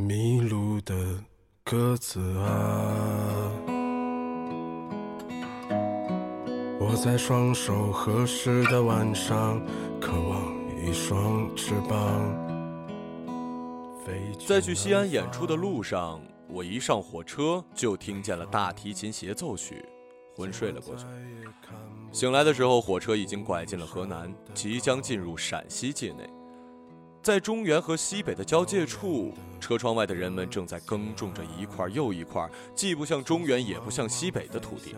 [0.00, 0.94] 迷路的
[1.62, 3.52] 鸽子啊，
[6.80, 9.60] 我在双手合十的晚上，
[10.00, 11.98] 渴望一双翅膀。
[14.48, 19.84] 在去西安演出的路上，我一上火车就听见了大提琴协奏曲，
[20.34, 21.04] 昏睡了过去。
[22.10, 26.28] 醒来的时候，火车已经拐进了河南，即将进入陕西界内。
[27.22, 34.94] 在中原和西北的交界处，车窗外的人们正在耕种着一块又一块，既不像中原，也不像西北的土地。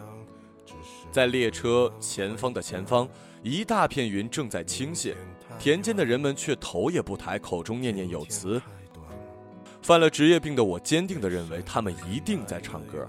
[1.11, 3.09] 在列车前方的前方，
[3.43, 5.15] 一大片云正在倾泻，
[5.59, 8.63] 田间的人们却头也不抬，口中念念有词。
[9.83, 13.05] 犯了职业病的我，坚定地认为他们一定在唱歌，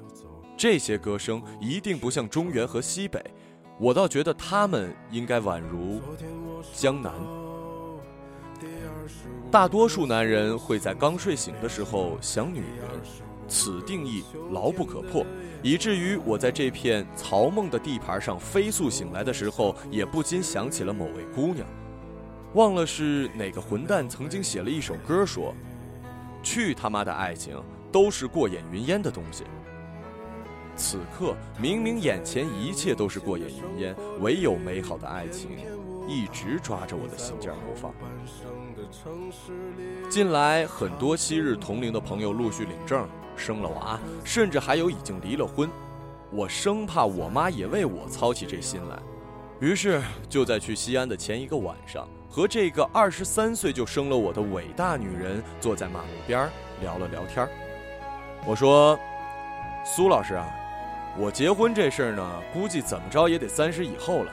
[0.57, 3.23] 这些歌声一定不像中原和西北。
[3.79, 6.01] 我倒觉得他们应该宛如
[6.73, 7.13] 江南。
[9.51, 12.87] 大多数男人会在刚睡醒的时候想女人，
[13.47, 15.25] 此定义牢不可破，
[15.61, 21.67] 以至于我在这片曹梦的地盘上飞速醒来的时候，也不禁想起了某位姑娘。
[22.53, 25.53] 忘了是哪个混蛋曾经写了一首歌，说
[26.43, 29.43] ：“去他妈的爱情，都是过眼云烟的东西。”
[30.75, 35.49] 此刻明明眼前一切都是过眼云烟，唯有美好的爱情。
[36.07, 37.93] 一直抓着我的心尖不放。
[40.09, 45.69] 近来很多昔日同龄的朋友陆续领证、生了娃，甚至还有已经离了婚。
[46.29, 48.99] 我生怕我妈也为我操起这心来，
[49.59, 56.49] 于是就在去西安的前一个晚上，和这个二十三岁就生了我的伟大女人坐在马路边
[56.81, 57.47] 聊了聊天
[58.45, 58.99] 我说
[59.85, 60.45] ：“苏老师啊，
[61.17, 64.31] 我结婚这事儿呢，估计怎么着也得三十以后了，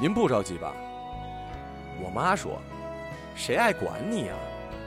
[0.00, 0.74] 您不着急吧？”
[2.02, 2.60] 我妈说
[3.36, 4.36] ：“谁爱管你啊？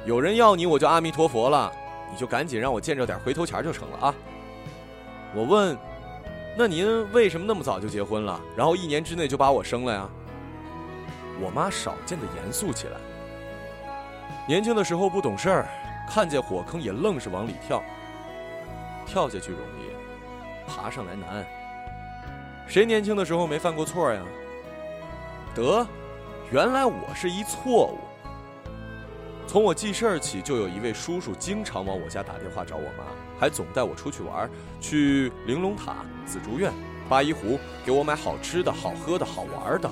[0.05, 1.71] 有人要你，我就阿弥陀佛了。
[2.09, 4.15] 你就赶紧让我见着点回头钱就成了啊。”
[5.35, 5.77] 我问
[6.57, 8.39] ：“那您为什么那么早就结婚了？
[8.55, 10.09] 然后一年之内就把我生了呀？”
[11.39, 12.97] 我妈少见的严肃起来。
[14.47, 15.67] 年轻的时候不懂事儿，
[16.09, 17.83] 看见火坑也愣是往里跳。
[19.05, 21.45] 跳下去容易，爬上来难。
[22.67, 24.21] 谁年轻的时候没犯过错呀？
[25.53, 25.85] 得。
[26.49, 27.99] 原来我是一错误。
[29.45, 33.03] 从我记事儿起，就有一位叔叔经常往我家打电话找我妈，
[33.37, 34.49] 还总带我出去玩，
[34.79, 36.71] 去玲珑塔、紫竹院、
[37.09, 39.89] 八一湖，给我买好吃的、好喝的、好玩的，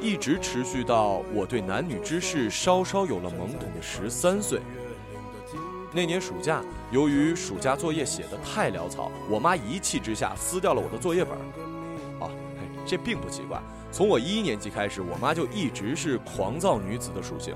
[0.00, 4.62] 一直持续到我对男女之事稍稍有了懵懂的十三岁。
[5.92, 11.36] 那年暑假，由于暑假作业写得太潦草，我妈一气之下撕掉了我的作业本。
[12.20, 12.30] 哦，
[12.86, 13.60] 这并不奇怪。
[13.90, 17.54] 从我一年级开始，我妈就一直是狂躁女子的属性，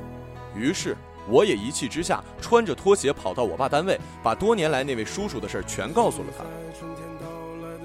[0.54, 0.96] 于是
[1.28, 6.44] 我也一气之下，穿着拖鞋跑到我爸单位，把多年来那位叔叔的事儿全告诉了他。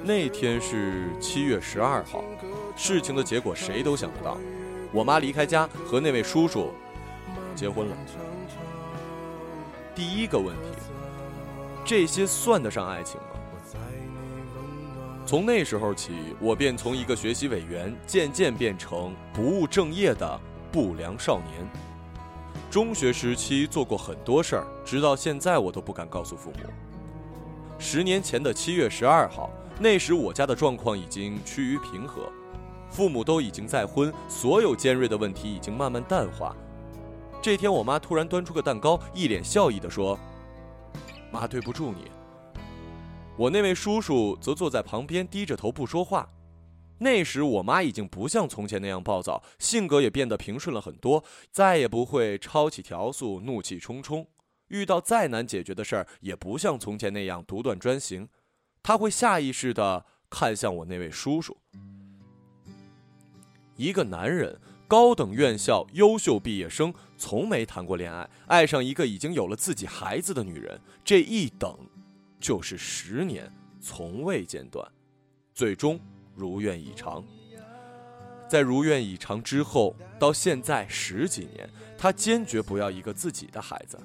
[0.04, 2.24] 那天是七月十二号，
[2.78, 4.38] 事情的结果谁都想得到，
[4.94, 6.72] 我妈离开家和那位叔叔
[7.56, 7.98] 结婚了。
[9.94, 10.78] 第一个问题，
[11.84, 13.28] 这些算得上爱情吗？
[15.26, 20.40] 从那时候起，我便从一个学习委员渐渐变成不务正业的
[20.72, 21.68] 不良少年。
[22.70, 26.70] 中学时期做过很多事儿，直到现在我都不敢告诉父母。
[27.80, 29.50] 十年前的七月十二号，
[29.80, 32.32] 那时我家的状况已经趋于平和，
[32.92, 36.56] 父母都已经再婚，所有尖锐的问题已经慢慢淡化。
[37.42, 40.20] 这天，我妈突然端出个蛋糕，一脸笑意地说
[41.32, 42.12] ：“妈，对不住你。”
[43.38, 46.30] 我那位叔叔则坐在旁边，低着头不说话。
[47.00, 54.26] 那时我妈已经不像从前那样暴躁，性格也变得平顺了很多，再也不会抄起条速、怒气冲冲。
[54.70, 58.30] 遇到再难解决的事儿，也不像从前那样独断专行。
[58.82, 61.58] 他会下意识地看向我那位叔叔。
[63.76, 71.78] 一个男人，高等院校优秀毕业生，从没谈过恋爱，爱上一个已经有了自己孩子的女人，这一等。
[72.46, 73.52] 就是十年，
[73.82, 74.88] 从未间断，
[75.52, 76.00] 最终
[76.36, 77.26] 如愿以偿。
[78.48, 83.98] 在如愿以偿之后，到现在十几年，他坚决不要一个自己的孩子。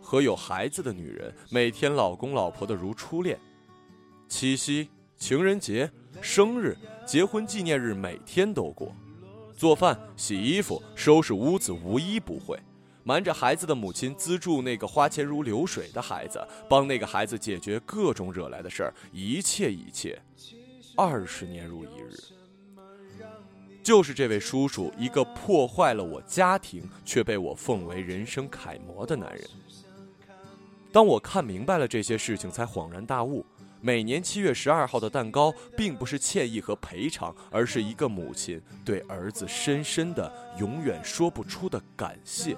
[0.00, 3.38] 和有孩子的女人，每天老公老婆的如初恋，
[4.26, 4.88] 七夕、
[5.18, 5.90] 情人节、
[6.22, 6.74] 生日、
[7.04, 8.90] 结婚纪念日，每天都过，
[9.54, 12.58] 做饭、洗衣服、收拾屋子，无一不会。
[13.04, 20.18] 瞒着孩子的母亲资助那个花钱如流水的孩子，帮那个孩子解决各种惹来的事儿，一切一切，
[20.96, 22.18] 二十年如一日。
[23.82, 29.46] 就是这位叔叔，一个破坏了我家庭却被我奉为人生楷模的男人。
[30.90, 33.44] 当我看明白了这些事情，才恍然大悟：
[33.82, 42.56] 每年七月十二号的蛋糕，并不是歉意和赔偿，而是一个母亲对儿子深深的、永远说不出的感谢。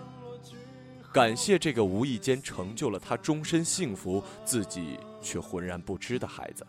[1.16, 6.66] 感谢这个无意间成就了他终身幸福，自己却浑然不知的孩子。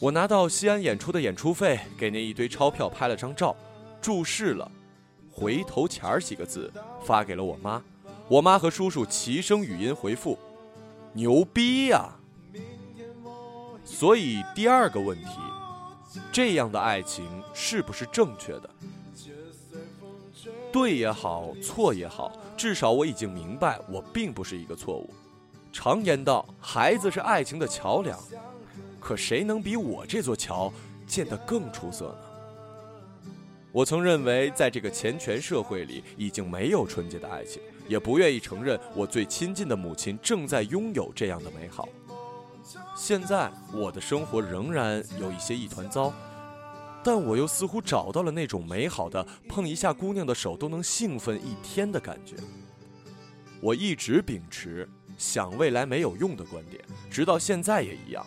[0.00, 3.54] 我拿到西安演出的演出费，给那一堆钞票拍了张照，
[4.02, 4.68] 注释了
[5.30, 6.72] “回头钱儿”几个字，
[7.04, 7.80] 发给了我妈。
[8.26, 10.36] 我妈和叔叔齐声语音回复
[11.14, 12.16] ：“牛逼呀！”
[13.86, 15.38] 所以第二个问题，
[16.32, 18.68] 这样的爱情是不是正确的？
[20.74, 25.08] 对也好，错也好，至少我已经明白，我并不是一个错误。
[25.72, 28.18] 常言道，孩子是爱情的桥梁，
[28.98, 30.72] 可谁能比我这座桥
[31.06, 33.30] 建得更出色呢？
[33.70, 37.62] 我曾认为，在这个钱权社会里，已经没有纯洁的爱情。
[37.86, 41.88] 也不愿意承认，我最亲近的母亲正在拥有这样的美好。
[42.96, 46.12] 现在我的生活仍然有一些一团糟，
[47.04, 52.34] 但我又似乎找到了那种美好的碰一下姑娘的手都能兴奋一天的感觉。
[53.60, 58.24] 我一直秉持想未来没有用的观点，直到现在也一样。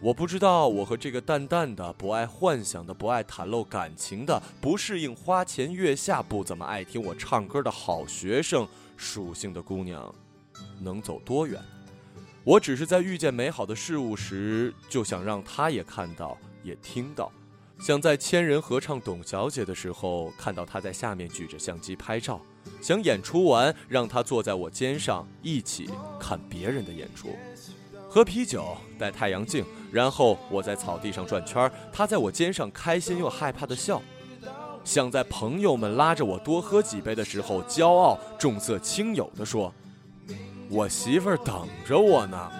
[0.00, 8.68] 我不知道我和这个淡淡的、不爱幻想的、不爱袒露感情的、不适应花前月下、不怎么爱听我唱歌的好学生。
[8.96, 10.14] 属性的姑娘，
[10.78, 11.60] 能走多远？
[12.44, 17.32] 我只是在遇见美好的事物时，就想让她也看到，也听到。
[17.82, 22.40] 想在千人合唱《董小姐》的时候，看到她在下面举着相机拍照。
[22.80, 27.36] 想演出完，让她坐在我肩上，一起看别人的演出，
[28.08, 34.00] 喝啤酒，戴太阳镜，然后我在草地上转圈，她在我肩上开心又害怕的笑。
[34.84, 39.74] 想在朋友们拉着我多喝几杯的时候，骄傲、重色轻友的说
[40.70, 42.52] ：“我媳妇儿等着我呢。”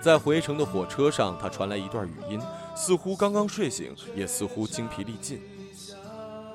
[0.00, 2.40] 在回程的火车上，他传来一段语音，
[2.78, 5.42] 似乎刚刚睡醒，也似乎精疲力尽。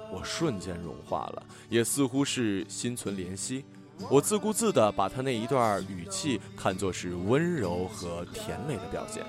[0.09, 3.65] 我瞬间融化了，也似乎是心存怜惜。
[4.09, 9.21] 我自顾自地把他那一段语气看作是温柔和甜美的表现。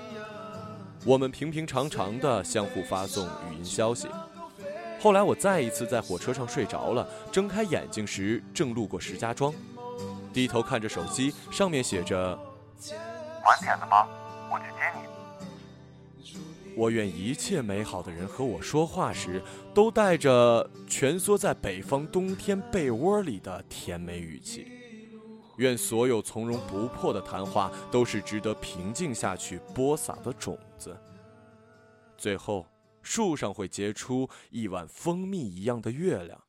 [1.05, 4.07] 我们平平常常地相互发送语音消息。
[5.01, 9.53] 后来我再一次在火车上睡着了，睁开眼睛时正路过石家庄，
[10.33, 12.39] 低头看着手机，上面写着
[13.45, 14.07] ：“晚点了吗？
[14.49, 15.05] 我去接你。”
[16.75, 19.41] 我愿一切美好的人和我说话时，
[19.73, 24.67] 都带着蜷缩在北方冬天被窝里的甜美语气。
[25.57, 30.95] 愿所有从容不迫的谈话都是值得平静下去播撒的种子。
[32.17, 32.65] 最后。
[33.07, 36.41] 树上会结出一碗蜂蜜一样的月亮。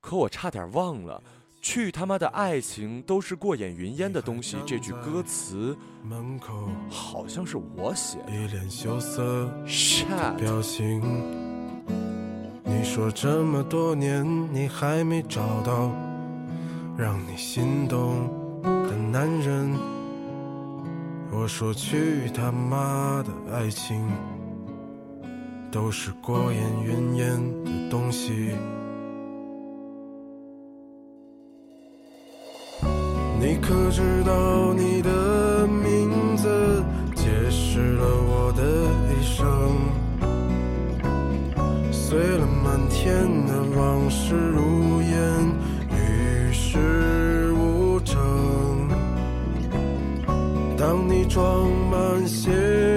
[0.00, 1.22] 可我差点忘了
[1.64, 8.30] ，“去他妈的爱情都是过眼云烟的东西”这句歌词门口，好像是我写的。
[8.30, 9.50] 一脸羞涩
[10.10, 11.00] 的表情。
[12.64, 15.90] 你说这么多年你还没找到
[16.98, 18.28] 让你心动
[18.62, 19.72] 的男人。
[21.32, 24.06] 我说去他妈的爱情。
[25.72, 28.50] 都是过眼云烟的东西。
[33.46, 36.82] 你可知道你的名字
[37.14, 38.62] 解释了我的
[39.12, 39.44] 一生？
[41.92, 45.12] 碎了满天的往事如烟，
[45.90, 48.16] 与世无争。
[50.78, 52.93] 当你装满鞋